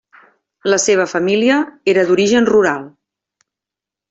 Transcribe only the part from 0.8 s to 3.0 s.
seva família era d'origen rural.